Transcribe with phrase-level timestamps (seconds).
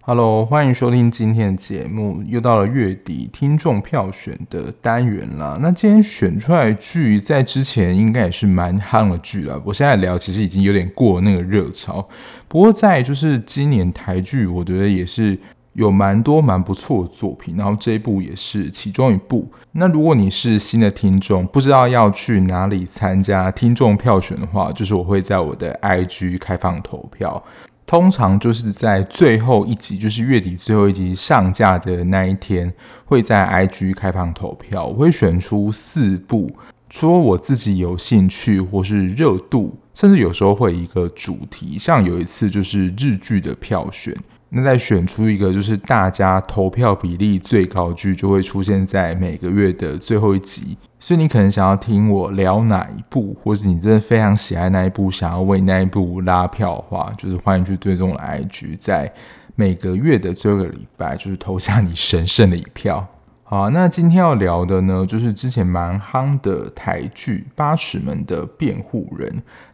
[0.00, 2.22] Hello，欢迎收听今天的节目。
[2.26, 5.58] 又到了月底听众票选的单元啦。
[5.60, 9.60] 那今天选出来的剧，在之前应该也是蛮夯的剧了。
[9.66, 12.08] 我现在聊，其实已经有点过那个热潮。
[12.48, 15.38] 不过在就是今年台剧，我觉得也是
[15.78, 17.56] 有蛮多蛮不错的作品。
[17.56, 19.48] 然后这一部也是其中一部。
[19.72, 27.42] 那如果你是新的听众，不知道要去哪里参加听众票选的话，就是我会在我的 IG 开放投票。
[27.86, 32.70] 通常就是在最后一集，就是月底最后一集上架的那一天，
[33.06, 34.84] 会在 IG 开放投票。
[34.84, 36.50] 我会选出四部，
[36.90, 41.78] 除了我自己有兴趣或是热度，甚至有时候会一个主题。
[41.78, 44.14] 像有一次就是日剧的票选，
[44.50, 50.76] 那再选出一个就是大家投票比例最高剧，就会出现在每个月的最后一集。
[50.98, 59.12] 所以你可能想要听我聊哪一部，或是你真的非常喜爱那一部，想要为那一部拉票的话，就是欢迎去追踪我的 IG，在
[59.54, 63.06] 每个月的最后一个礼拜，就是投下你神圣的一票。
[63.50, 69.26] 好，那今天要聊的呢，就是之前蛮夯的台剧《八尺门的辩护人》，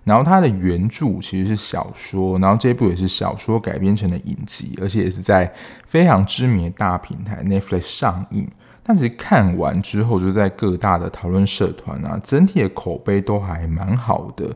[0.05, 5.53] 然后它的原著其实是小说，然后这部也是小说改编成的影集，而且也是在
[5.89, 8.49] 非常知名的大平台 Netflix 上映。
[8.85, 14.55] 但其实看完之后，就在各大的讨论社团啊，整体的口碑都还蛮好的。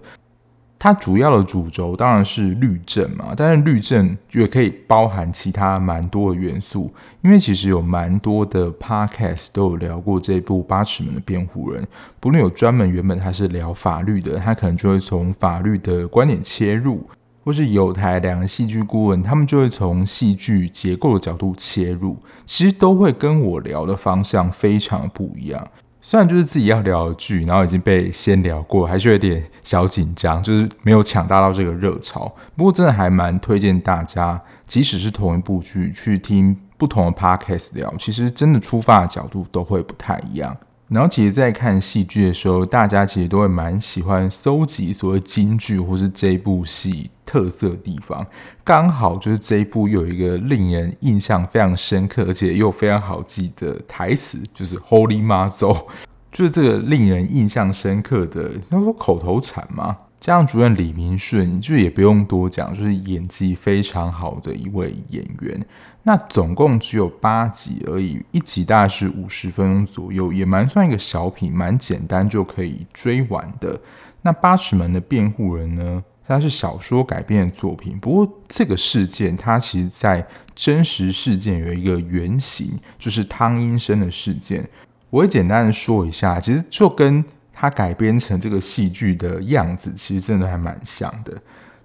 [0.78, 6.92] 它主要的主轴当然是律政嘛，但是律政也可以包含其他蛮多的元素。
[7.22, 11.82] 因为其实有蛮多的 podcast 都有聊过这部《八尺门的辩护人》，
[12.20, 17.08] 不论有专门原本他是聊法律的，他可能就会从法律的观点切入。
[17.44, 25.66] 或是有台两个戏剧顾问，他们就会从戏剧结构的角度切入，其实都会跟我聊的方向非常不一样。
[26.08, 32.34] 虽然就是自己要聊的剧，然后已经被先聊过，还是有点小紧张，就是没有抢大到这个热潮。
[32.56, 40.56] 不过真的还蛮推荐大家，即使是同一部剧，去听不同的 podcast 聊，其实真的出发的角度都会不太一样。
[40.88, 48.26] 然后，其实，在看戏剧的时候，大家其实都会蛮喜欢搜集所谓京剧，或是这部戏特色地方。
[48.64, 55.84] 刚好就是这一部有一个令人印象非常深刻，而且又非常好记的台词，就是 “Holy Mazo”，
[56.32, 59.94] 就是这个令人印象深刻的，要说口头禅吗。
[60.20, 65.64] 加上主演李明顺，就也不用多讲，就是演技非常好的一位演员。
[66.02, 73.80] 那总共只有八集而已，一集大概是五十分钟左右，也蛮算一个小品，蛮简单就可以追完的。
[74.22, 84.68] 那八尺门的辩护人呢，它是小说改编的作品，不过这个事件它其实在真实事件有一个原型，就是汤英生的事件。
[85.10, 87.24] 我会简单的说一下，其实就跟。
[87.60, 91.36] 他改编成这个戏剧的样子，其实真的还蛮像的。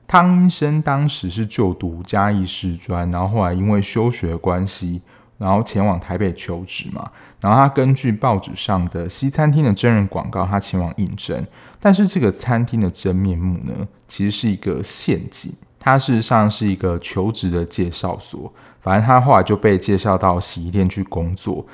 [0.06, 5.02] 汤英生当时是就读嘉义师专，然后后来因为休学的关系，
[5.40, 7.10] 然后前往台北求职嘛。
[7.42, 11.44] 然后他根据报纸上的西餐厅的真人广告，他前往应征。
[11.80, 13.74] 但是这个餐厅的真面目呢，
[14.08, 15.52] 其实是一个陷阱。
[15.80, 21.66] 它事实上是一个求职的介绍所，反正他后来就被介绍到洗衣店去工作。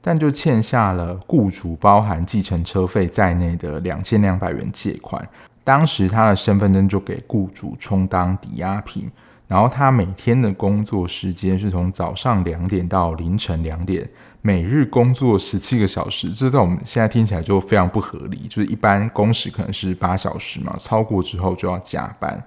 [0.00, 5.28] 但就欠下了雇主包含计程车费在内的两千两百元借款，
[5.64, 9.10] 当时他的身份证就给雇主充当抵押品，
[9.46, 14.08] 然后他每天的工作时间是从早上两点到凌晨两点，
[14.40, 22.42] 每日工作十七个小时，这在我们现在听起来就非常不合理，就是一般工时可能是八小时嘛，超过之后就要加班。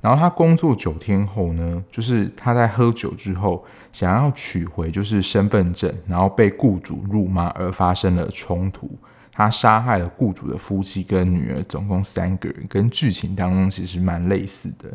[0.00, 3.64] 然后他工作九天后呢，就是他在喝酒之后
[3.98, 8.88] 想要取回就是身份证，然后被雇主辱骂而发生了冲突。
[9.32, 14.88] 他杀害了雇主的夫妻跟女儿，总共三个人，跟剧情当中其实蛮类似的。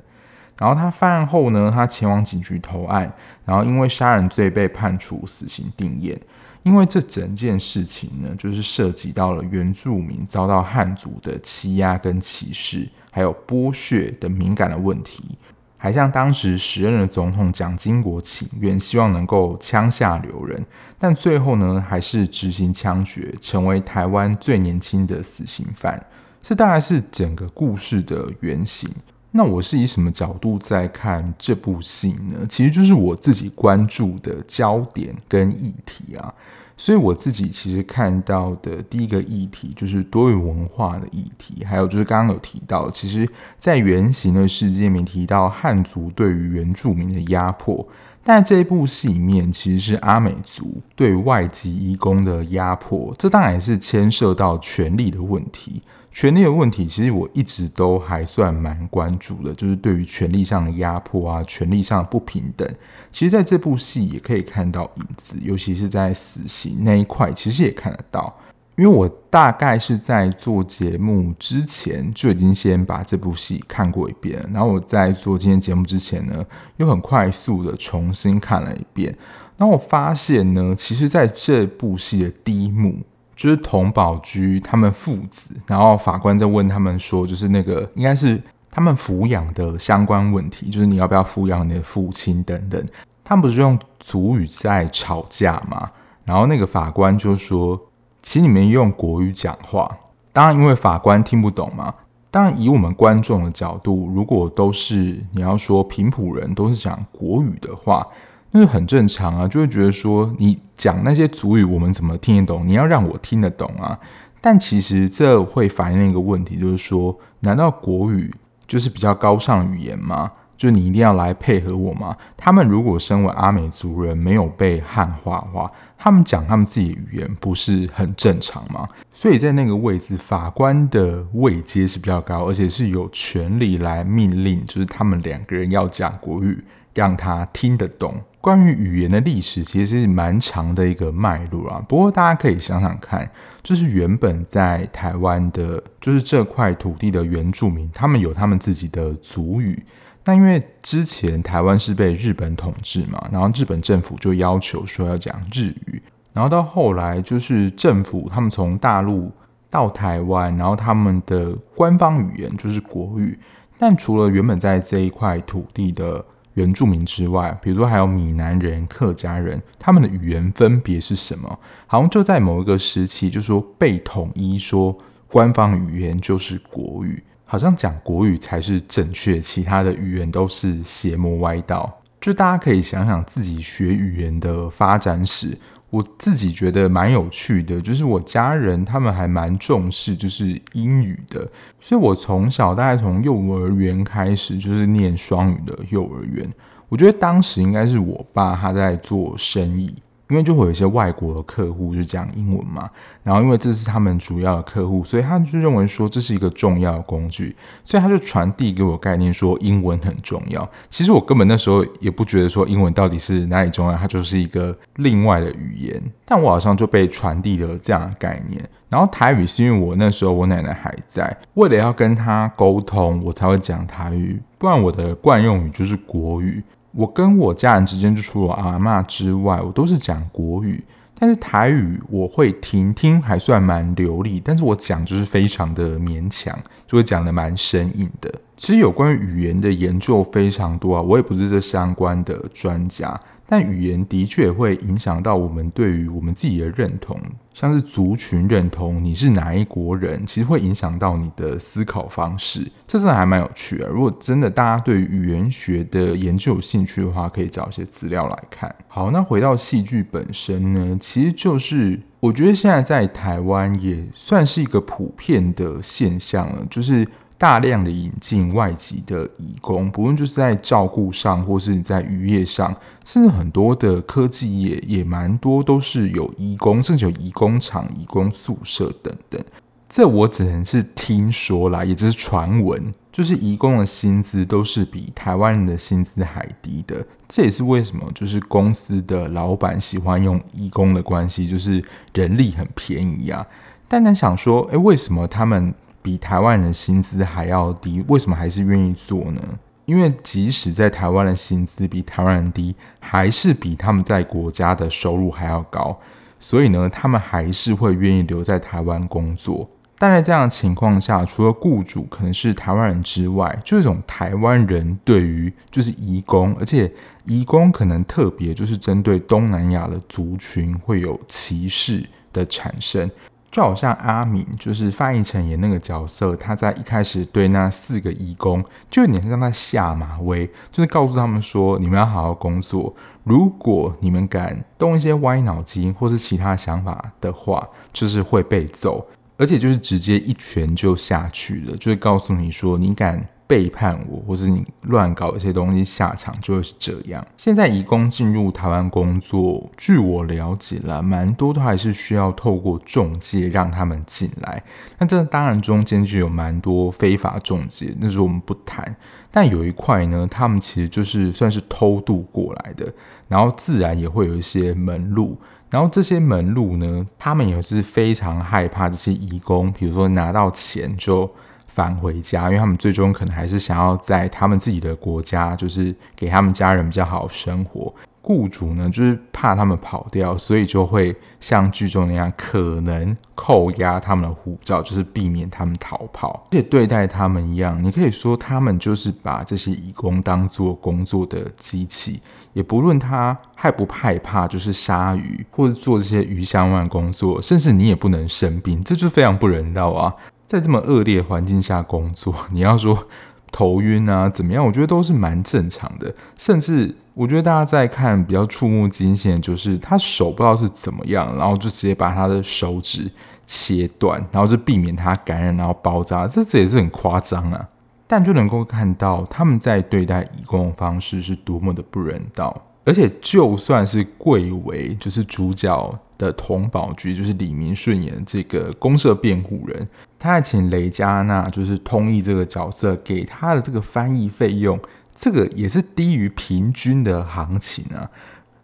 [0.57, 3.11] 然后他犯案后呢，他前往警局投案，
[3.43, 6.17] 然后因为杀人罪被判处死刑定谳。
[6.63, 15.37] 因为这整件事情呢，就是涉及到了原住民遭到汉族的欺压跟歧视，还有剥削的敏感的问题，
[15.83, 20.65] 还向当时时任的总统蒋经国请愿，希望能够枪下留人，
[20.97, 26.01] 但最后呢，还是执行枪决，成为台湾最年轻的死刑犯。
[26.41, 28.89] 这大概是整个故事的原型。
[29.31, 32.45] 那我是以什么角度在看这部戏呢？
[32.47, 36.33] 其实就是我自己关注的焦点跟议题啊。
[36.75, 43.29] 所以我自己其实看到的第一个议题就是多元文化的议题，还有就是刚刚有提到，其实
[43.59, 47.87] 在原型的世界里面提到汉族对于原住民的压迫，
[48.23, 55.81] 但这部戏里面其实是阿美族对外籍移工的压迫，这当然也是牵涉到权力的问题。
[56.13, 62.65] 权力的问题，其实我一直都还算蛮关注的，就是对于权力上的压迫啊，权力上的不平等，
[63.11, 68.33] 其实在这部戏也可以看到影子，尤其是在死刑那一块，其实也看得到。
[68.75, 76.43] 因为我大概是在做节目之前就已经先把这部戏看过一遍，然后我在做今天节目之前呢，
[76.77, 79.15] 又很快速的重新看了一遍，
[79.57, 82.99] 然后我发现呢，其实在这部戏的第一幕，
[83.43, 88.41] 就是童宝駒他们父子，然后法官在问他们说，就是那个应该是
[88.71, 92.81] 他们抚养的相关问题，就是你要不要抚养你的父亲等等，
[93.21, 95.91] 他们不是用族语在吵架吗？
[96.23, 97.77] 然后那个法官就说。
[98.25, 99.97] 请你们用国语讲话。
[100.31, 101.93] 当然，因为法官听不懂嘛。
[102.31, 108.07] 当然，以我们观众的角度，如果都是你要说平埔人都是讲国语的话，
[108.55, 112.67] 那就很正常啊，就会觉得说你讲那些族语，我们怎么听得懂？
[112.67, 113.99] 你要让我听得懂啊。
[114.39, 118.31] 但其实这会反映一个问题，就是说，难道国语
[118.67, 120.31] 就是比较高尚的语言吗？
[120.55, 122.15] 就你一定要来配合我吗？
[122.37, 128.87] 他们如果身为阿美族人，没有被汉化的话，他们讲他们自己的语言不是很正常吗？
[129.11, 136.63] 所以在那个位置，法官的位阶是比较高，而且是有权利来命令，就是他们两个人要讲国语，
[136.93, 138.21] 让他听得懂。
[138.43, 141.81] 关于语言的历史，其实是蛮长的一个脉络啊。
[141.87, 143.31] 不过大家可以想想看，
[143.61, 149.81] 就是原本在台湾的，就是这块土地的原住民，他们有他们自己的族语。
[150.25, 156.03] 那因为之前台湾是被日本统治嘛，然后日本政府就要求说要讲日语，
[156.33, 159.31] 然后到后来就是政府他们从大陆
[159.69, 163.39] 到台湾，然后他们的官方语言就是国语。
[163.79, 166.23] 但除了原本在这一块土地的
[166.55, 171.59] 原住民之外，比如说还有闽南人、客家人，他们的语言分别是什么？
[171.87, 174.97] 好像就在某一个时期，就说被统一说
[175.27, 177.23] 官方语言就是国语。
[177.45, 181.99] 好像讲国语才是正确，其他的语言都是邪魔歪道。
[182.19, 185.57] 就大家可以想想自己学语言的发展史，
[185.93, 187.79] 我自己觉得蛮有趣的。
[187.79, 191.47] 就是我家人他们还蛮重视就是英语的，
[191.79, 196.51] 所以我从小大概从幼儿园开始就是念双语的幼儿园。
[196.89, 199.93] 我觉得当时应该是我爸他在做生意。
[200.33, 202.89] 因为就会有一些外国的客户就讲英文嘛，
[203.21, 210.67] 然后因为这是他们主要的客户，所以他就认为说这是一个重要的工具，所以他就传递给我概念说英文很重要。
[210.89, 216.01] 其实我根本那时候也不觉得说英文到底是哪里重要，它就是一个另外的语言。
[216.25, 218.59] 但我好像就被传递了这样的概念。
[218.89, 226.63] 然后台语是因为我那时候我奶奶还在，为了要跟她沟通，我才会讲台语，不然我的惯用语就是国语。
[226.95, 230.83] 我跟我家人之间，就除了阿嬷之外，我都是讲国语。
[231.15, 238.33] 但是台语我会听，听还算蛮流利，但是我讲就是非常的勉强，就会讲的蛮生硬的。
[238.57, 243.17] 其实有关于语言的研究非常多啊，我也不是这相关的专家。
[243.53, 247.15] 但语言的确会影响到我们对于我们自己的认同，
[247.53, 252.61] 像是族群认同，你是哪一国人，其实会影响到你的思考方式。
[252.87, 253.87] 这真的还蛮有趣的。
[253.87, 258.73] 如果真的大家对语言学的研究有兴趣的话，可以找一些资料来看。
[258.87, 267.07] 好，那回到戏剧本身呢，其实就是我觉得现在在台湾也算是一个普遍的现象了，就是。
[267.43, 272.73] 大量的引进外籍的移工，不论就是在照顾上，或是在渔业上，
[273.03, 279.43] 甚至很多的科技业也蛮多，都是有移工，甚至有移工厂、移工宿舍等等。
[279.89, 282.81] 这我只能是听说啦，也只是传闻。
[283.11, 291.83] 就是移工的薪资都是比台湾人的薪资还低的，这也是为什么就是公司的老板喜欢用移工的关系，就是
[292.13, 293.45] 人力很便宜啊。
[293.89, 295.73] 但他想说，诶，为什么他们？
[296.03, 299.41] 比台湾人薪资还要低，为什么还是愿意做呢？
[299.85, 305.97] 因为即使在台湾的薪资比台湾人低，还是比他们在国家的收入还要高，
[306.39, 309.69] 所以呢，他们还是会愿意留在台湾工作。
[309.97, 316.91] 但在这样的情况下，除了雇主可能是台湾人之外，就一种台湾人对于就是移工，而且
[317.25, 323.09] 移工可能特别就是针对东南亚的族群会有歧视的产生。
[323.53, 339.05] 就好像阿敏，就是范逸臣演那个角色，他在一开始对那四个义工，就有点像他下马威，就是告诉他们说，你们要好好工作，如果你们敢动一些歪脑筋或是其他想法的话，就是会被揍，
[339.37, 343.23] 而且就是直接一拳就下去了，就是告诉你说，你敢。
[343.53, 347.23] 背叛我，或是你乱搞一些东西，下场就会是这样。
[347.37, 354.63] 现在移工进入台湾工作，据我了解啦，蛮多都还是需要透过中介让他们进来。
[354.97, 358.95] 那这当然中间就有蛮多非法中介，那是我们不谈。
[359.29, 362.91] 但有一块呢，他们其实就是算是偷渡过来的，
[363.27, 365.37] 然后自然也会有一些门路。
[365.69, 371.29] 然后这些门路呢，他们也是非常害怕这些移工，比如说拿到钱就
[371.73, 377.93] 返回家，因为他们最终可能还是想要在他们自己的国家，就是给他们家人比较好生活。
[378.25, 386.47] 雇主呢，就是怕他们跑掉，所以就会像剧中那样，可能扣押他们的护照，就是避免他们逃跑。
[386.49, 392.21] 而且对待他们一样，你可以说他们就是把这些义工当做工作的机器，
[392.53, 400.15] 也不论他害不害怕，就是杀鱼或者做这些鱼相关工作，甚至你也不能生病，这就非常不人道啊！
[400.45, 403.07] 在这么恶劣环境下工作， 你要说。
[403.55, 404.65] 头晕啊，怎么样？
[404.65, 406.11] 我觉得都是蛮正常的。
[406.35, 413.07] 甚至我觉得大家在看比较触目惊心，就是他手不知道是怎么样，然后就直接把他的手指
[413.45, 416.27] 切断，然后就避免他感染，然后包扎。
[416.27, 417.69] 这这也是很夸张啊！
[418.07, 422.59] 但就能够看到他们在对待移工的方式是多么的不人道。
[422.85, 429.87] 而且就算是贵为就是主角的佟宝駒，就是李明顺演这个公社辩护人，
[430.19, 434.77] 他还请雷佳娜就是通译这个角色给他的这个翻译费用，
[435.15, 438.09] 这个也是低于平均的行情啊。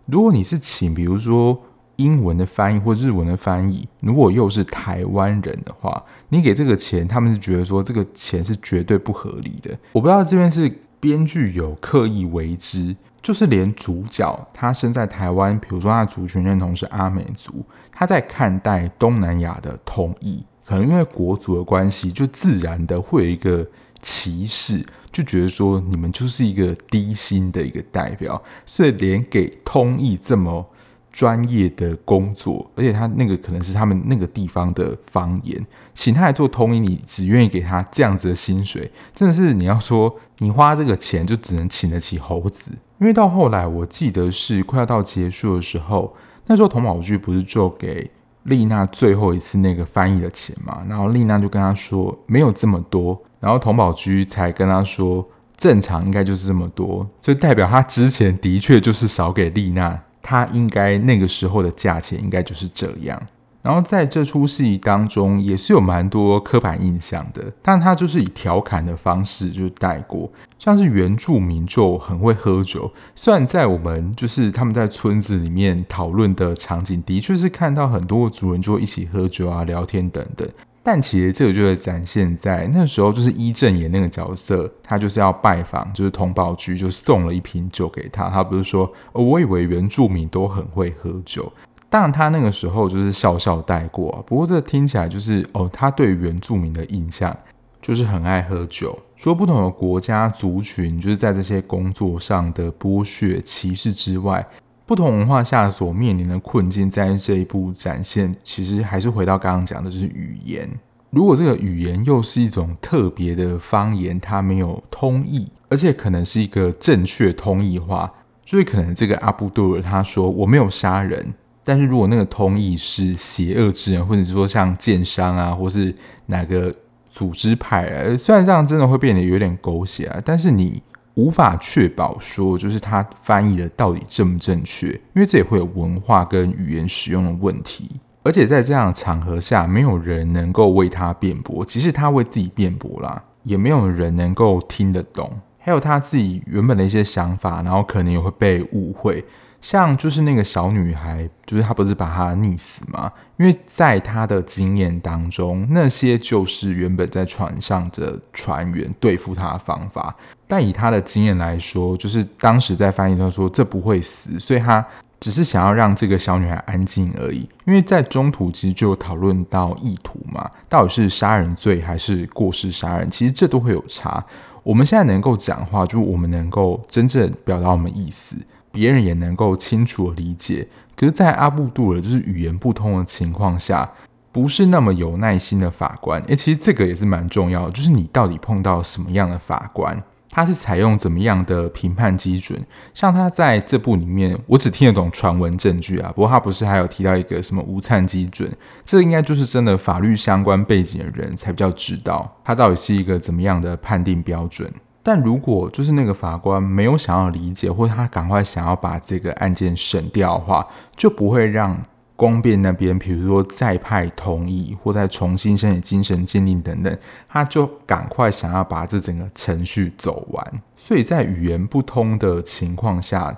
[0.06, 1.64] 如果你是请比如说
[1.96, 9.78] 英文的翻译或日文的翻译，如果又是台湾人的话，你给这个钱，他们是觉得说这个钱是绝对不合理的。
[9.94, 12.96] 我不知道这边是编剧有刻意为之。
[13.22, 23.66] 就是连主角他生在台湾，比如说他的族群认同是阿美族，他在看待东南亚的通译，可能因为国族的关系，就自然的会有一个
[24.02, 30.66] 歧视，就觉得说你们就是一个低薪的一个代表，所以连给通译这么
[31.12, 42.72] 专业的工作，而且他那个可能是他们那个地方的方言，请他来做通译，你只愿意给他这样子的薪水，真的是你要说你花这个钱就只能请得起猴子。
[43.00, 46.14] 因为到后来，我记得是快要到结束的时候，
[46.46, 48.10] 那时候童宝駒不是就给
[48.44, 50.84] 丽娜最后一次那个翻译的钱嘛？
[50.88, 55.26] 然后丽娜就跟他说没有这么多，然后童宝駒才跟他说
[55.56, 63.22] 正常应该就是这么多，就代表他之前的确就是少给丽娜，他应该那个时候的价钱应该就是这样。
[63.62, 80.48] 然后在这出戏当中也是有蛮多刻板印象的，但他就是以调侃的方式就带过，像是原住民就很会喝酒，虽然在我们就是他们在村子里面讨论的场景，的确是看到很多族人就会一起喝酒啊、聊天等等，
[80.82, 91.52] 但其实这个就是展现在那时候，就是伊正演那个角色，他就是要拜访，就是通报局就送了一瓶酒给他，他不是说，哦，我以为原住民都很会喝酒。
[91.90, 94.22] 当然，他那个时候就是笑笑带过啊。
[94.26, 97.36] 不过，这听起来就是哦，他对原住民的印象
[97.82, 98.98] 就是很爱喝酒。
[99.18, 104.46] 除了不同的国家族群，就是在这些工作上的剥削歧视之外，
[104.86, 110.70] 不同文化下所面临的困境，在这一部展现，其实还是回到刚刚讲的，就是语言。
[111.10, 118.14] 如果这个语言又是一种特别的方言，它没有通译，而且可能是一个正确通译话，
[118.46, 121.34] 所以可能这个阿布杜尔他说我没有杀人。
[121.70, 125.94] 但是如果那个通译是邪恶之人，或者是说像奸商啊，或是
[126.26, 126.74] 哪个
[127.08, 130.82] 组织派啊，虽然这样真的会变得有点狗血啊，但是你
[131.14, 137.88] 无法确保说就是他翻译的到底正不正确，因为这也会有文化跟语言使用的问题。
[138.24, 145.32] 而且在这样的场合下，没有人能够为他辩驳，即使他为自己辩驳啦，也没有人能够听得懂。
[145.60, 149.24] 还有他自己原本的一些想法，然后可能也会被误会。
[149.62, 153.12] 像就是那个小女孩，就是她不是把她溺死吗？
[153.38, 160.16] 因为在她的经验当中，那些就是原本在船上的船员对付她的方法。
[160.48, 164.84] 但以她的经验来说，就是当时在翻译，她说这不会死，所以她
[165.20, 167.48] 只是想要让这个小女孩安静而已。
[167.66, 174.24] 因为在中途其实就有讨论到意图嘛，到底是杀人罪还是过失杀人，其实这都会有差。
[174.64, 178.36] 我们现在能够讲话，就是我们能够真正表达我们意思。
[178.72, 183.90] 别人也能够清楚的理解，可是，在阿布杜尔就是语言不通的情况下，
[184.32, 186.22] 不是那么有耐心的法官。
[186.24, 190.02] 诶，其实这个也是蛮重要的，就是你到底碰到什么样的法官？
[190.32, 192.64] 他是采用怎么样的评判基准？
[192.94, 198.48] 像他在这部里面，我只听得懂传闻证据啊，不过他不是还有提到一个什么无灿基准？
[198.86, 204.72] 这应该就是真的法律相关背景的人才比较知道，他到底是一个怎么样的判定标准。
[205.02, 211.80] 但如果就是那个法官没有想要理解，或者他赶快想要把这个案件审掉的话，就不会让。
[212.20, 216.98] 公辩那边，比如说再派同意或再重新申请精神鉴定等等，
[217.30, 220.62] 他就赶快想要把这整个程序走完。
[220.76, 223.34] 所以在语言不通的情况下，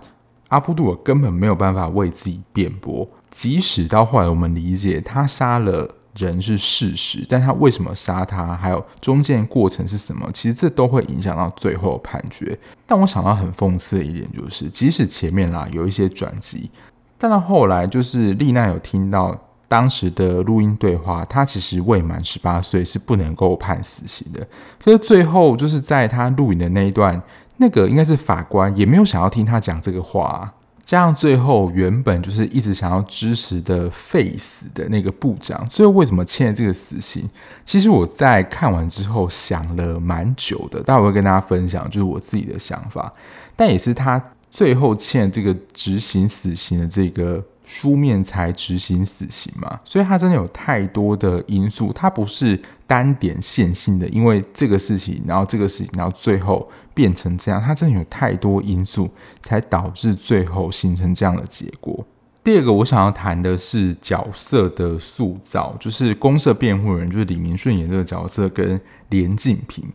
[0.47, 3.07] 阿布杜尔根本没有办法为自己辩驳。
[3.29, 12.57] 即使到后来我们理解他杀了人是事实，但他为什么杀他，还有中间过程是什么，其实这都会影响到最后判决。
[12.85, 16.69] 但我想到很讽刺的一点就是，即使前面啦有一些转机。
[17.17, 19.37] 但到后来，就是丽娜有听到
[19.67, 24.45] 当时的录音对话，她其实未满十八岁，是不能够判死刑的。
[24.83, 27.21] 可是最后，就是在她录影的那一段，
[27.57, 30.51] 那个应该是法官也没有想要听她讲这个话。
[30.91, 37.29] 加上最后原本就是一直想要支持的废死的那个部长，最后为什么签了这个死刑？
[37.65, 43.09] 其实我在看完之后想了蛮久的，待会会跟大家分享，就是我自己的想法，
[43.55, 44.21] 但也是他。
[44.53, 59.09] 最后欠这个执行死刑的这个书面才执行死刑嘛，所以他真的有太多的因素，他不是单点线性的，因为这个事情，然后这个事情，然后最后变成这样，它真的有太多因素
[59.41, 62.05] 才导致最后形成这样的结果。
[62.43, 69.87] 第二个我想要谈的是角色的塑造，就是公设辩护人，就是李明顺演这个角色跟连晋平，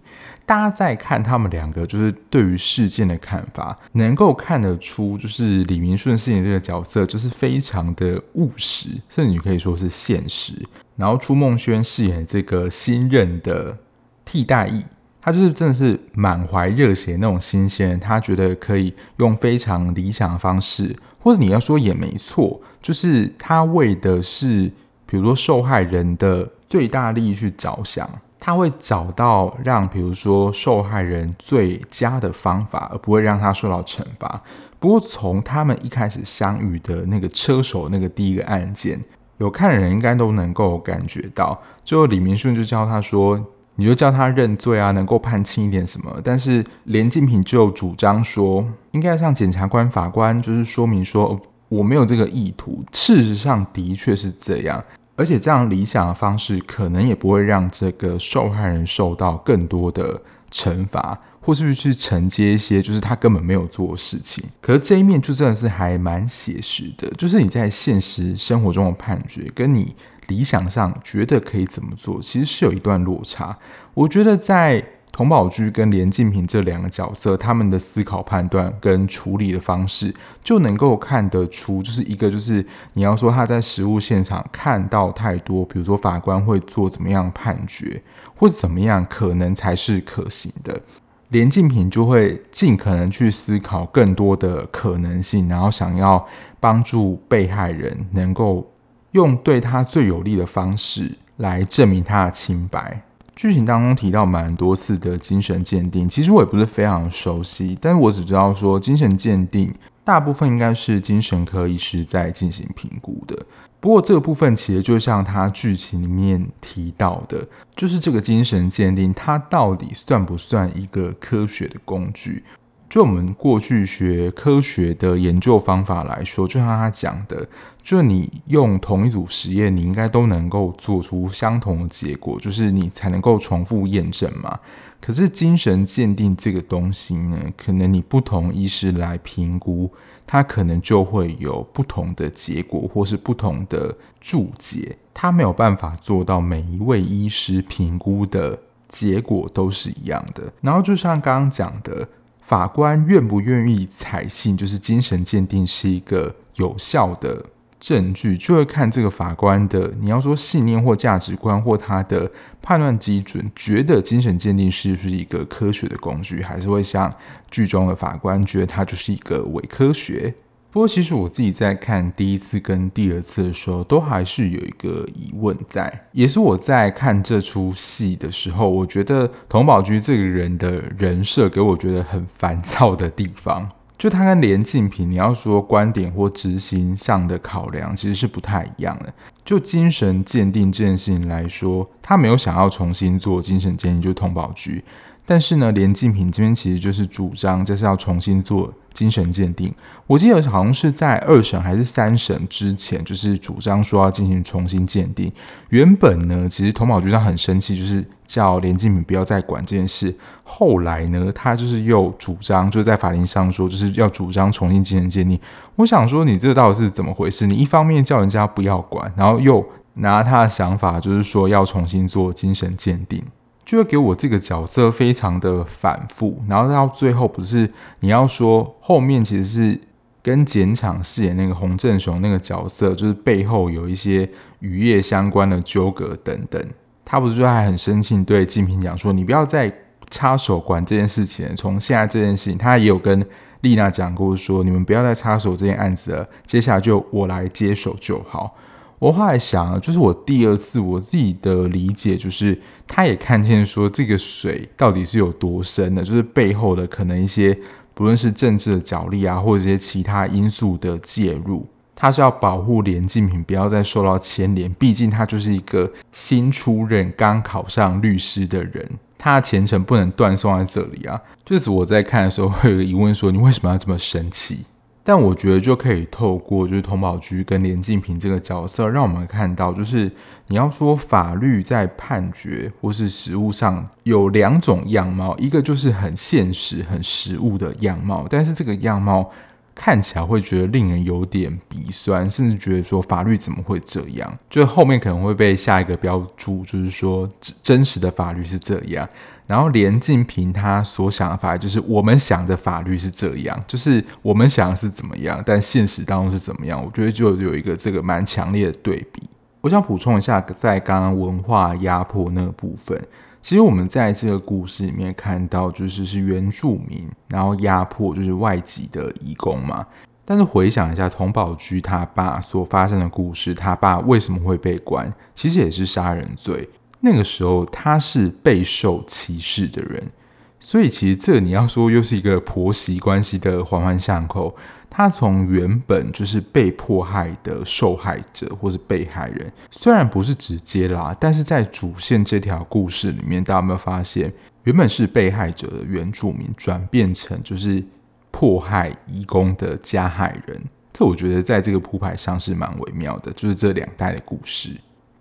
[0.47, 10.55] 大家在看他们两个，就是对于事件的看法，能够看得出，就是李明顺饰演这个角色，就是非常的务实，甚至你可以说是现实。
[10.97, 13.79] 然后初梦轩饰演这个新任的
[14.25, 14.85] 替代役，
[15.21, 20.97] 他就是真的是满怀热血那种新鲜，他觉得可以用非常理想的方式。
[21.19, 24.71] 或者你要说也没错，就是他为的是，
[25.07, 34.41] 比如说受害人的最大利益去着想，他会找到让比如说受害人最佳的方法，而不会让他受到惩罚。
[34.79, 39.01] 不过从他们一开始相遇的那个车手那个第一个案件，
[39.39, 43.45] 有看的人应该都能够感觉到，最后李明顺就教他说。
[43.79, 46.19] 你就叫他认罪啊，能够判轻一点什么？
[46.25, 52.83] 但是连敬平就主张说，应该向检察官、法官就是说明说，我没有这个意图。
[52.91, 54.83] 事实上的确是这样，
[55.15, 64.45] 而且这样理想的方式可能也不会让这个受害人受到更多的惩罚，或是去承接一些就是他根本没有做的事情。
[64.61, 69.95] 可是这一面就真的是还蛮写实的，就是你在现实生活中的判决跟你。
[70.29, 73.57] 理想上觉得可以怎么做，其实是有一段落差。
[73.95, 88.03] 我觉得在佟宝驹跟连晋平这两个角色，他们的思考、判断跟处理的方式，就能够看得出，就是一个就是你要说他在实物现场看到太多，比如说法官会做怎么样判决，
[88.35, 90.83] 或者怎么样可能才是可行的。
[91.29, 96.27] 连晋平就会尽可能去思考更多的可能性，然后想要
[96.61, 98.71] 帮助被害人能够。
[99.13, 103.03] 用对他最有利的方式来证明他的清白。
[103.35, 109.73] 剧情当中提到蛮多次的精神鉴定，其实我也不是非常熟悉，但是我只知道说精神鉴定
[110.05, 113.47] 大部分应该是精神科医师在进行评估的。
[113.87, 117.47] 不过这个部分其实就像他剧情里面提到的，
[117.77, 122.43] 就是这个精神鉴定它到底算不算一个科学的工具？
[122.89, 127.49] 就我们过去学科学的研究方法来说，就像他讲的，
[127.85, 134.59] 就你用同一组实验，你应该都能够做出相同的结果，就是你才能够重复验证嘛。
[135.01, 139.93] 可是精神鉴定这个东西呢，可能你不同医师来评估，
[140.27, 148.59] 他可能就会有不同的结果，或是不同的注解，他没有办法做到每一位医师评估的
[148.89, 150.53] 结果都是一样的。
[150.61, 152.09] 然后就像刚刚讲的。
[152.47, 157.45] 法官愿不愿意采信，就是精神鉴定是一个有效的
[157.87, 162.29] 证据，就会看这个法官的，你要说信念或价值观或他的
[162.61, 167.09] 判断基准，觉得精神鉴定是不是一个科学的工具，还是会像
[167.49, 170.35] 剧中的法官觉得它就是一个伪科学。
[170.73, 183.67] 不过，其实我自己在看第一次跟第二次的时候，都还是有一个疑问在，也是我在看这出戏的时候，我觉得童宝駒这个人的人设给我觉得很烦躁的地方，
[183.99, 189.13] 就他跟连晋平，你要说观点或执行上的考量，其实是不太一样的。
[189.45, 194.85] 就精神鉴定这件事情来说，他没有想要重新做精神鉴定，就通宝局。
[195.25, 199.73] 但是呢，连晋平这边其实就是主张就是要重新做精神鉴定。
[200.07, 205.31] 我记得好像是在二审还是三审之前，就是主张说要进行重新鉴定。
[205.69, 210.15] 原本呢，其实童保局长很生气，就是叫连晋平不要再管这件事。
[210.43, 215.39] 后来呢，他就是又主张，就是在法庭上说，就是要主张重新精神鉴定。
[215.75, 217.47] 我想说，你这到底是怎么回事？
[217.47, 219.63] 你一方面叫人家不要管，然后又
[219.95, 223.23] 拿他的想法，就是说要重新做精神鉴定。
[223.67, 227.69] 就会给我这个角色非常的反复，然后到最后不是
[228.01, 229.81] 你要说后面其实是
[230.23, 236.65] 跟检场饰演那个洪振雄那个角色，就是背后有一些渔业相关的纠葛等等，
[237.05, 239.73] 他不是就还很生气对晋平讲说，你不要再
[240.11, 243.27] 插手管这件事情，从现在这件事情，他也有跟
[243.63, 248.55] 丽娜讲过说，你们不要再插手这件案子了，接下来就我来接手就好。
[248.99, 257.59] 我后来想，就是我第二次我自己的理解，就是他也看见说这个水到底是有多深的，就是背后的可能一些
[257.93, 264.73] 不论是政治的角力啊，或者一些其他因素的介入，他是要保护连晋平不要再受到牵连。
[264.75, 271.21] 毕竟他就是一个新出任、刚考上律师的人，他的前程不能断送在这里啊。
[271.45, 274.65] 就是我在看的时候会有个疑问说，你为什么要这么生气？
[275.09, 280.11] 但我觉得就可以透过就是童保居跟连晋平这个角色，让我们看到，就是
[280.49, 289.31] 你要说法律在判决或是实务上有两种样貌，一个就是很现实、很实务的样貌，但是这个样貌
[289.77, 294.37] 看起来会觉得令人有点鼻酸，甚至觉得说法律怎么会这样？
[294.51, 297.31] 就后面可能会被下一个标注，就是说
[297.63, 299.09] 真实的法律是这样。
[299.47, 306.85] 然后连晋平他所想的法律，就是我们想的法律是这样，就是我们想的是怎么样，但现实当中是怎么样？
[306.85, 309.23] 我觉得就有一个这个蛮强烈的对比。
[309.61, 313.01] 我想补充一下，在刚刚文化压迫那个部分，
[313.43, 319.87] 其实我们在这个故事里面看到，就是是原住民，然后压迫就是外籍的移工嘛。
[320.25, 325.13] 但是回想一下童保居他爸所发生的故事，他爸为什么会被关？
[325.35, 326.69] 其实也是杀人罪。
[327.01, 330.11] 那个时候他是备受歧视的人，
[330.59, 334.57] 所以其实这你要说又是一个婆媳关系的环环相扣。
[334.89, 344.33] 他从原本就是被迫害的受害者或是被害人，虽然不是直接啦，但是在主线这条故事里面，大家有没有发现，
[344.65, 347.85] 原本是被害者的原住民转变成就是
[348.31, 350.65] 迫害移工的加害人？
[350.95, 354.71] 这我觉得在这个铺排上是蛮微妙的，就是这两代的故事。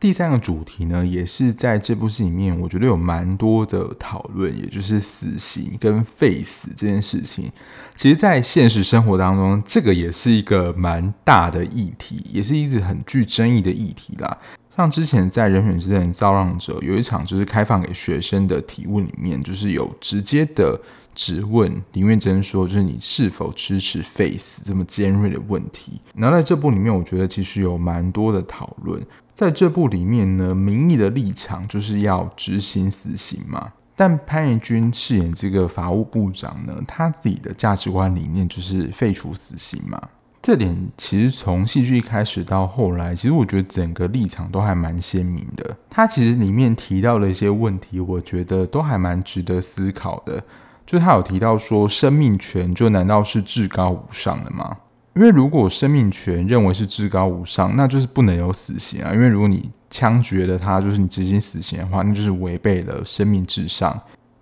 [0.06, 7.52] 第三个主题呢，也是在这部戏里面，我觉得有蛮多的讨论，也就是死刑跟废死这件事情。
[7.96, 14.38] 其实，在现实生活当中，这个也是一个蛮大的议题，也是一直很具争议的议题啦。
[14.78, 20.80] 像之前在《人选之人造浪者》有一场就是开放给学生的提问里面，就是有直接的
[21.16, 26.00] 质问林月珍说，就是你是否支持废死这么尖锐的问题。
[26.14, 29.04] 然后在这部里面，我觉得其实有蛮多的讨论。
[29.36, 33.74] 在这部里面呢，民意的立场就是要执行死刑嘛。
[33.94, 40.02] 但潘怡君饰演这个法务部长呢，他自己的价值观理念就是废除死刑嘛。
[40.42, 45.76] 这点其实从戏剧一开始到后来，其实我觉得整个立场都还蛮鲜明的。
[45.90, 50.42] 他其实里面提到的一些问题，我觉得都还蛮值得思考的。
[50.86, 54.78] 就他有提到说，生命权就难道是至高无上的吗？
[55.16, 59.14] 因为如果生命权认为是至高无上，那就是不能有死刑啊。
[59.14, 64.00] 因为如果你枪决了他，就是你执行死刑的话，那就是违背了生命至上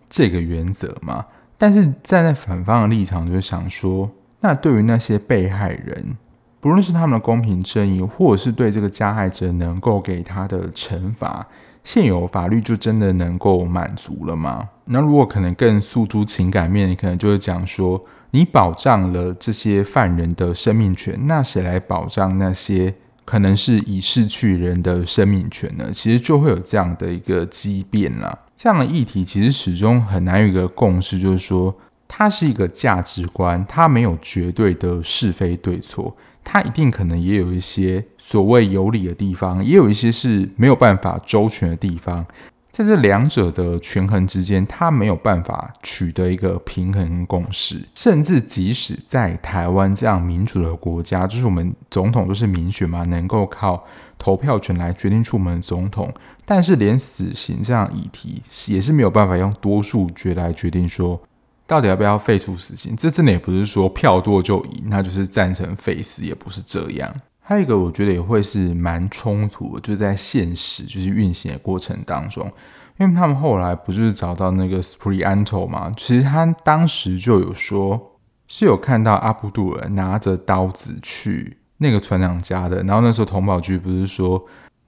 [0.10, 1.24] 这个原则嘛。
[1.58, 4.10] 但是站在反方的立场，就是想说。
[4.46, 6.18] 那对于那些被害人，
[6.60, 11.48] 不论是他们的公平正义，或者是对这个加害者能够给他的惩罚，
[11.82, 14.68] 现有法律就真的能够满足了吗？
[14.84, 18.04] 那如果可能更诉诸情感面，你可能就会讲说，
[18.34, 22.94] 你保障了这些犯人的生命权，那谁来保障那些
[23.26, 25.90] 可能是已逝去人的生命权呢？
[25.94, 28.38] 其实就会有这样的一个畸变啦。
[28.58, 31.74] 这样的议题其实始终很难有一个共识，就是说。
[32.16, 42.24] 它是一个价值观，它没有绝对的是非对错，它一定可能也有一些所谓有理的地方，也有一些是没有办法周全的地方，
[42.74, 53.86] 在这两者的权衡之间，它没有办法取得一个平衡共识，甚至即使在台湾这样民主的国家，就是我们总统都是民选嘛，能够靠
[54.18, 56.12] 投票权来决定出我们总统，
[56.46, 61.22] 但是连死刑这样议题也是没有办法用多数决来决定说。
[61.66, 62.94] 到底要不要废除死刑？
[62.96, 67.14] 这真的也不是说票多就赢，那就是赞成废死，也不是这样。
[67.46, 72.50] 还有一个，我觉得也会是蛮冲突的，就是在现实就是运行的过程当中，
[72.98, 75.92] 因为他们后来不就是找到那个 Sprianto 嘛？
[75.98, 84.42] 其实他当时就有说是有看到阿布杜尔拿着刀子去那个船长家的，然后那时候童保局不是说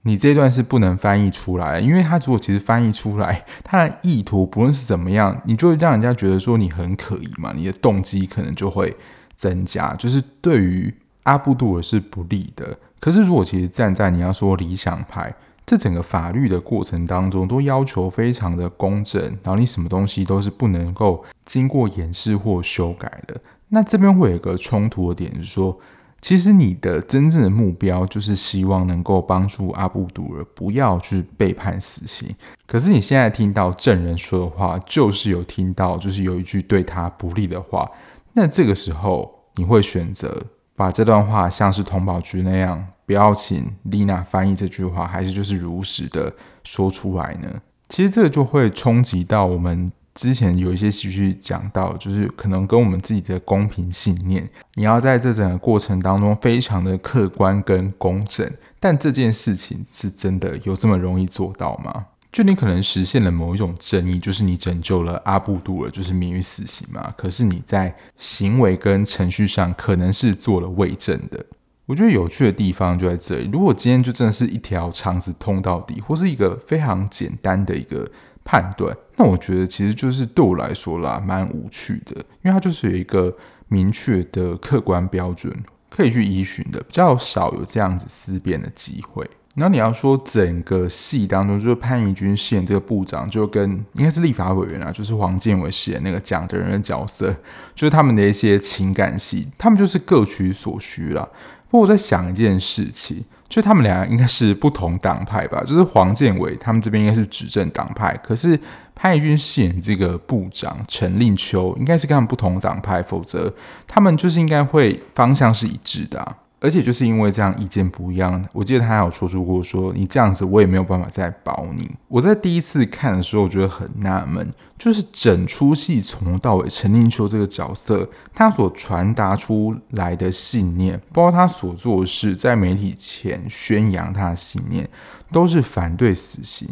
[0.04, 8.96] 你这段是不能翻译出来，因为他如果其实翻译出来，他的意图不论是怎么样，你就会让人家觉得说你很可疑嘛，你的动机可能就会
[9.36, 10.94] 增加，就是对于。
[11.26, 15.34] 阿布杜尔是不利的，可是如果其实站在你要说理想派，
[15.66, 23.40] 这整个法律的过程当中，都要求非常的公正，然后你什么东西都是不能够经过掩饰或修改的。
[23.70, 25.76] 那这边会有一个冲突的点是说，
[26.20, 32.32] 其实你的真正的目标就是希望能够帮助阿布杜尔不要去被判死刑，
[32.68, 37.90] 可是你现在听到证人说的话，就是有听到就是有一句对他不利的话，
[38.34, 40.40] 那这个时候你会选择？
[40.76, 47.48] 把这段话像是童保局那样，不要请丽娜翻译这句话，还是就是如实的说出来呢？
[47.88, 62.06] 其实这个就会冲击到我们之前有一些戏剧讲到，就是可能跟我们自己的公平信念，你要在这整个过程当中非常的客观跟公正，但这件事情是真的有这么容易做到吗？
[62.32, 67.12] 就你可能实现了某一种正义，就是你拯救了阿布杜尔，就是免于死刑嘛。
[67.16, 71.44] 可是你在行为跟程序上可能是做了伪证的。
[71.86, 73.48] 我觉得有趣的地方就在这里。
[73.52, 78.10] 如果今天就真的是一条肠子通到底，或是一个非常简单的一个
[78.44, 83.34] 判断，那我觉得其实就是对我来说啦，蛮无趣的，因为它就是有一个
[83.68, 85.56] 明确的客观标准
[85.88, 89.24] 可以去依循的，比较少有这样子思辨的机会。
[89.56, 97.34] 然后你要说整个戏当中，就是潘怡君饰演这个部长，就跟应该是立法委员啊，就是黄健伟饰演那个讲的人的角色，
[97.74, 101.26] 就是他们的一些情感戏，他们就是各取所需啦。
[101.70, 105.64] 不过我在想一件事情，就他们俩应该是不同党派吧？
[105.66, 108.60] 就是黄健伟他们这边应该是执政党派，可是
[108.94, 113.52] 潘怡君饰演这个部长陈令秋，应该是跟他们不同党派，否则
[113.86, 116.36] 他们就是应该会方向是一致的啊。
[116.66, 121.88] 而且就是因为这样意见不一样，我记得他有说出过说，你这样子我也没有办法再保你。
[122.08, 134.88] 我在第一次看的时候，我觉得很纳闷，就是整出戏从头到尾，陈令秋这个角色，他所传达出来的信念，包括他所做的事，在媒体前宣扬他的信念，
[135.30, 136.68] 都是反对死刑。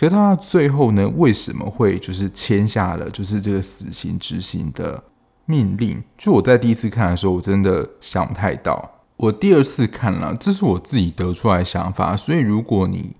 [0.00, 5.04] 可是他最后呢，为什么会就是签下了就是这个死刑执行的
[5.44, 6.02] 命令？
[6.16, 8.90] 就我在第一次看的时候，我真的想不太到。
[9.16, 13.12] 我第二次看了，这是我自己得出来的想法，所以如果你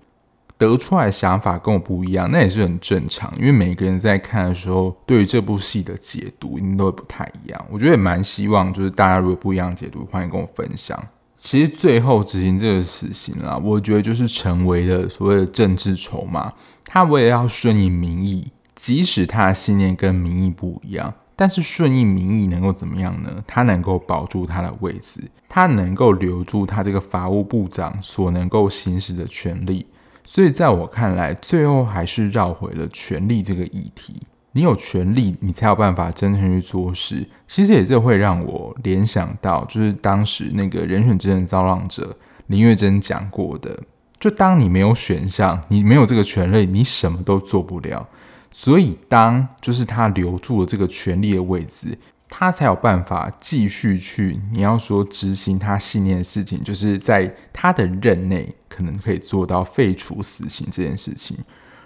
[0.57, 7.65] 得出来的想法跟我不一样，那也是很正常，因为每个人在看的时候，对于这部戏的解读一定都不太一样。
[7.69, 11.01] 我觉得也蛮希望，就是大家如果不一样解读，欢迎跟我分享。
[11.37, 16.51] 其实最后执行这个死刑啦，我觉得就是成为了所谓的政治筹码，
[16.85, 21.13] 他为了要顺应民意，即使他的信念跟民意不一样。
[21.35, 23.43] 但是顺应民意能够怎么样呢？
[23.45, 29.85] 他能够保住他的位置，他能够留住他这个法务部长所能够行使的权利。
[30.25, 34.15] 所以在我看来，最后还是绕回了权力这个议题。
[34.53, 37.27] 你有权力，你才有办法真正去做事。
[37.47, 43.77] 其实也是会让我联想到，就是当时那个人选之人造浪者林月珍讲过的：
[44.17, 48.07] 就当你没有选项，你没有这个权利，你什么都做不了。
[48.49, 51.97] 所以，当就是他留住了这个权力的位置，
[52.29, 54.39] 他才有办法继续去。
[54.51, 61.37] 你要说执行他信念的事情，就是在他的任内可能可以做到废除死刑这件事情。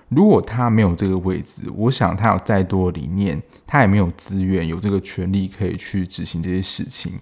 [0.08, 7.20] 如果他没有这个位置，我想他有再多理念，他也没有资源，有这个权利可以去执行这些事情。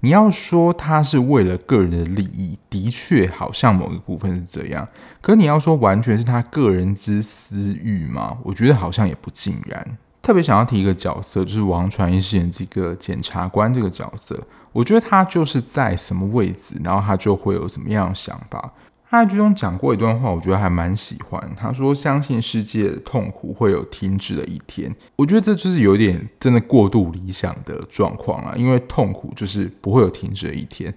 [0.00, 4.86] 你要说他是为了个人的利益，的确好像某一部分是这样。
[5.22, 8.36] 可你要说完全是他个人之私欲吗？
[8.42, 9.96] 我觉得好像也不尽然。
[10.24, 14.40] 特别想要提一个角色，就是王传一饰演这个检察官这个角色，
[14.72, 18.72] 我觉得他就是在什么位置，然后他就会有什么样的想法。
[19.10, 21.52] 他在剧中讲过一段话，我觉得还蛮喜欢。
[21.54, 30.92] 他说：“相信世界的痛苦会有停止的一天。”我觉得这就是有点真的过度理想的状况啊，因为痛苦就是不会有停止的一天。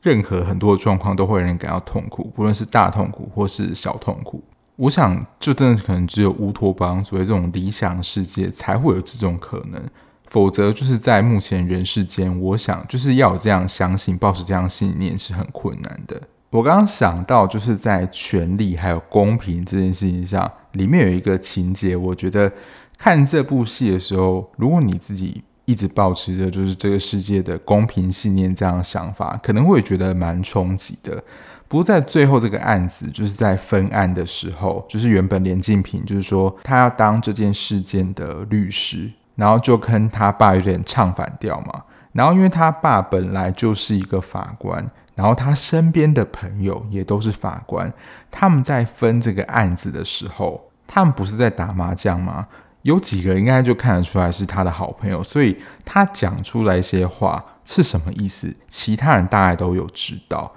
[0.00, 4.42] 任何很多的状况都会让人感到痛苦，不论是大痛苦或是小痛苦。
[4.78, 9.82] 我想，就真的可能只有乌托邦所谓这种理想世界才会有这种可能，
[10.28, 16.22] 否则就是在目前人世间，我想就是要有这样相信、抱持这样信念是很困难的。
[16.50, 22.50] 我刚刚想到，就是在权力还有公平这件事情上，里面有一个情节，我觉得
[22.96, 31.20] 看这部戏的时候，如果你自己一直保持着就是这个世界的公平信念这样想法，可能会觉得蛮冲击的。
[31.68, 41.84] 不过在最后这个案子就是在分案的时候，就是原本连晋平就是说他要当这件事件的律师，然后就跟他爸有点唱反调嘛。
[42.12, 47.92] 然后因为他爸本来就是一个法官，然后他身边的朋友也都是法官，
[48.30, 50.64] 他们在分这个案子的时候。
[50.90, 52.46] 他们不是在打麻将吗？
[52.80, 55.54] 有几个应该就看得出来是他的好朋友，所以
[55.84, 60.50] 他讲出来一些话是什么意思，其他人大概都有知道。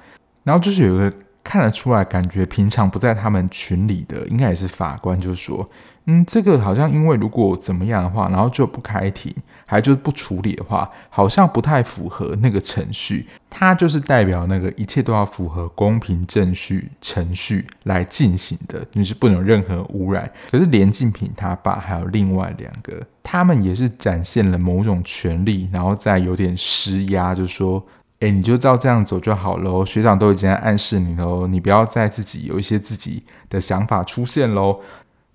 [0.43, 5.69] 然后就是有一个看得出来，感觉平常不在他们群里的，应该也是法官，就说。
[6.05, 9.31] 嗯，这个好像因为如果怎么样的话，然后就不开庭，
[9.67, 13.27] 还就是不处理的话，好像不太符合那个程序。
[13.51, 20.27] 它就是代表那个一切都要符合公平正序程序来进行的，就是不能有任何污染。
[20.49, 27.85] 可是连晋平他爸还有另外两个，他们也是展现了某种权利，然后再有点施压，就是说，
[28.21, 29.85] 哎，你就照这样走就好喽。
[29.85, 34.79] 学长都已经在暗示你喽，你不要再自己有一些自己的想法出现喽。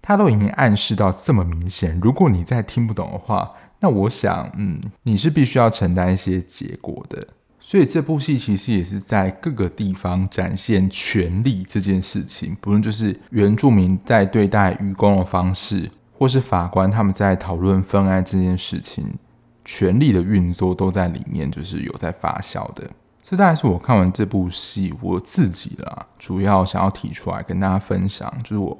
[0.01, 7.21] 他都已经暗示到这么明显，如果你再听不懂的话，那我想，嗯，你是必须要承担一些结果的。
[7.59, 19.13] 所以这部戏其实也是在各个地方展现权力这件事情，不论就是原住民在对待渔工的方式，或是法官他们在讨论分案这件事情，
[19.67, 22.89] 权力的运作都在里面，就是有在发酵的。
[23.23, 28.79] 这大概是我看完这部戏我自己啦，主要想要提出来跟大家分享，就是我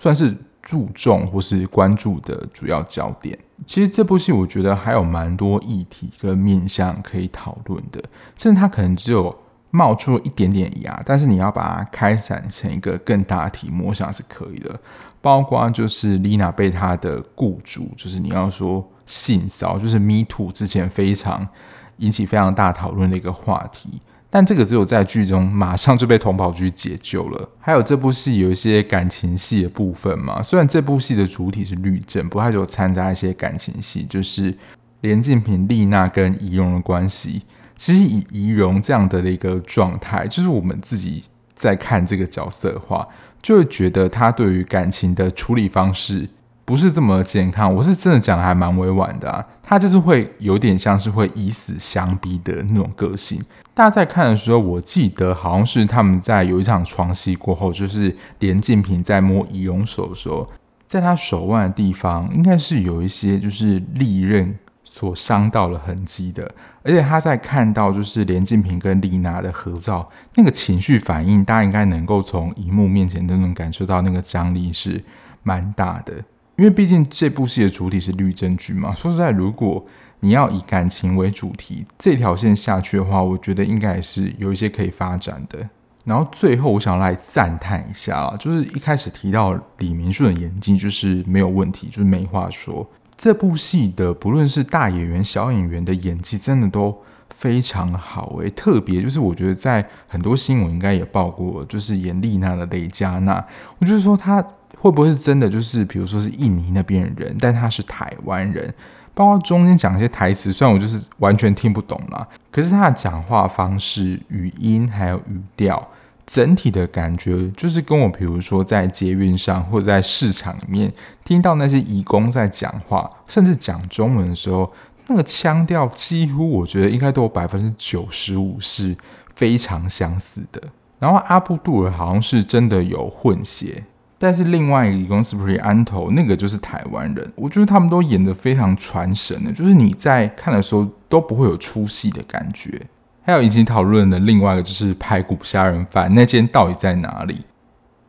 [0.00, 0.34] 算是。
[0.60, 8.02] 注重或是关注的主要焦点，其实这部戏我觉得还有蛮多议题跟面向可以讨论的，
[8.36, 9.34] 甚至它可能只有
[9.70, 14.78] 冒出了一点点芽，但是你要把它开展成一个更大的题目，我想是可以的。
[15.22, 21.48] 包括就是 Lina 被她的雇主，就是你要说性骚，就是 Me Too 之前非常
[21.96, 24.00] 引起非常大讨论的一个话题。
[24.30, 27.48] 但这个只有在剧中马上就被同保局解救了。
[27.58, 34.54] 还有这部戏有一些感情戏的部分嘛，虽然这部戏的主体是律政，不过它就掺杂一些感情戏，就是
[35.00, 37.42] 连晋平、丽娜跟仪容的关系。
[37.74, 43.08] 其实以仪容这样的一个状态，就是我们自己在看这个角色的话，
[43.40, 46.28] 就会觉得他对于感情的处理方式
[46.68, 47.74] 不是这么健康。
[47.74, 53.40] 我是真的讲的还蛮委婉的啊，他就是会有点像是会以死相逼的那种个性。
[53.72, 60.46] 大家在看的时候，我记得好像是他们在有一场床戏过后，就是连晋平在摸仪容手的时候，
[60.86, 64.54] 在他手腕的地方，应该是有一些就是利刃
[64.84, 66.46] 所伤到了痕迹的。
[66.82, 75.02] 而且他在看到就是连晋平跟丽娜的合照，那个情绪反应，大家应该能够从荧幕面前都能感受到那个张力是
[75.42, 76.12] 蛮大的。
[76.58, 79.86] 因为毕竟这部戏的主体是律政剧嘛，说实在，如果
[80.18, 85.70] 你要以感情为主题，这条线下去的话，我觉得应该也是有一些可以发展的。
[86.04, 92.84] 然后最后，我想来赞叹一下啊，就是一开始提到李明顺的演技就是没有问题，就是没话说。
[93.16, 96.96] 这部戏的不论是大演员、小演员的演技，真的都
[97.30, 98.50] 非常好诶。
[98.50, 103.44] 特别就是我觉得在很多新闻应该也报过，就是演丽娜的雷佳娜，
[103.78, 104.44] 我就是说她
[104.80, 108.72] 会不会是真的，就是比如说是印尼那边的人，但他是台湾人。
[109.14, 115.88] 包括中间讲一些台词，虽然我就是完全听不懂啦，可是他的讲话方式、语音还有语调，
[116.24, 120.92] 整体的感觉就是跟我，比如说在捷运上或者在市场里面
[121.24, 124.72] 听到那些移工在讲话，甚至讲中文的时候，
[125.08, 128.96] 那个腔调几乎我觉得应该都有百分之九十五是
[129.34, 130.62] 非常相似的。
[131.00, 133.82] 然后阿布杜尔好像是真的有混血。
[134.18, 136.10] 但是另外一个移工是不是安头？
[136.10, 142.82] 那个就是台湾人，我觉得他们都演得非常传神的，就是你在看的时候都不会有出戏的感觉。
[143.22, 147.42] 还有已经讨论的另外一个就是排骨虾仁饭那间到底在哪里？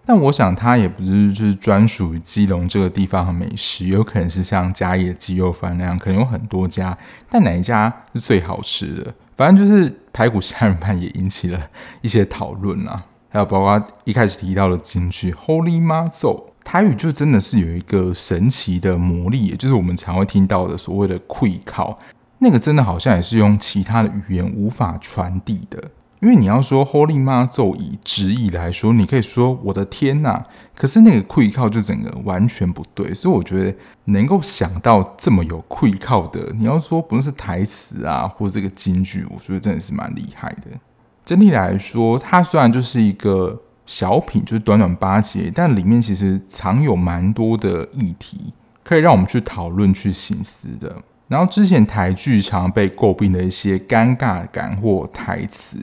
[0.05, 6.97] 但我想它也不是就是专属于基隆这个地方的美食，有可能是像嘉义的鸡肉饭那样，可能有很多家，
[7.29, 9.13] 但哪一家是最好吃的？
[9.35, 11.59] 反正就是排骨虾仁饭也引起了
[12.01, 13.03] 一些讨论啊。
[13.29, 21.97] 还有包括一开始提到的京剧 “Holy 妈祖”，台语就真的是有一个神奇的魔力，也就是我们常会听到的所谓的“气口”，
[22.39, 25.91] 那个真的好像也是用其他的语言无法传递的。
[26.21, 30.43] 因为你要说 “Holy 妈祖”以直译来说，你可以说“我的天呐”，
[30.75, 33.13] 可是那个气口就整个完全不对。
[33.13, 40.71] 所以我觉得能够想到这么有气口的，你要说不论是台词啊，或者这个京剧，我觉得真的是蛮厉害的。
[41.29, 43.55] 整体来说，它虽然就是一个
[43.85, 48.51] 小品，就是短短八集，但里面其实藏有蛮多的议题，
[48.83, 50.95] 可以让我们去讨论、去省思的。
[51.27, 55.77] 然后之前台剧常被诟病的一些尴尬感或台词。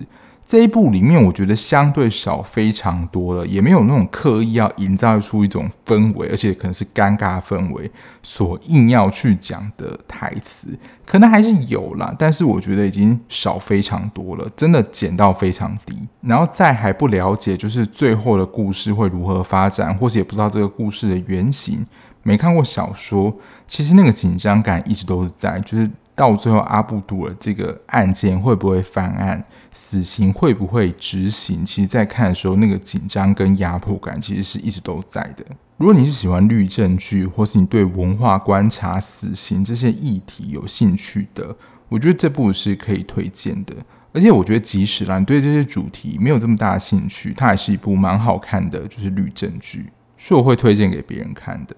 [0.46, 7.90] 这一部里面，我觉得相对少非常多了，也没有那种刻意要营造出一种氛围，而且可能是尴尬氛围
[8.22, 10.68] 所硬要去讲的台词，
[11.04, 15.98] 可能还是有啦，但是我觉得已经少非常多了，真的减到非常低。
[16.20, 21.84] 然后在还不了解就是最后的故事会如何发展，或是也不知道这个故事的原型，
[22.22, 23.36] 没看过小说，
[23.66, 25.90] 其实那个紧张感一直都是在，就是。
[26.16, 31.64] 到最后，阿布杜尔这个案件会不会翻案，死刑会不会执行？
[31.64, 35.44] 其实，在看的时候，那个紧张跟压迫感其实是一直都在的。
[35.76, 41.54] 如果你是喜欢律政剧，或是你对文化观察、死刑这些议题有兴趣的，
[41.90, 43.76] 我觉得这部是可以推荐的。
[44.14, 51.76] 而且，我觉得即使啦，你对这些主题没有这么大的兴趣，它还是一部蛮好看的，就是律政剧，是我会推荐给别人看的。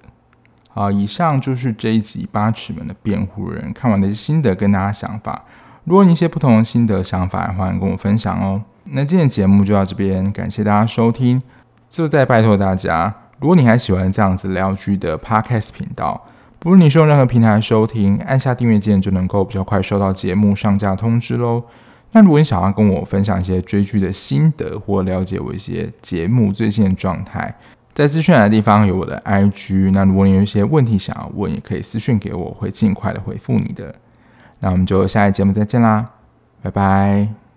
[0.79, 5.43] 好，以上就是这一集八尺门的辩护人看完的心得跟大家想法。
[5.83, 8.63] 如果你一些不同的心得想法，欢迎跟我分享哦。
[8.85, 11.43] 那今天节目就到这边，感谢大家收听。
[11.91, 16.25] 就再拜托大家，如果你还喜欢这样子聊剧的 Podcast 频道，
[16.61, 21.65] 不论你是用任何平台收听，按下订阅键就能够比较快收到节目上架通知喽。
[22.13, 27.53] 那如果你想要跟我分享一些追剧的心得，或了解我一些节目最新的状态。
[27.99, 33.93] 在资讯的地方有我的 IG，那如果你有一些问题想要问，也可以私讯给我，我会尽快的回复你的。
[34.61, 36.05] 那我们就下一节目再见啦，
[36.63, 37.48] 拜拜。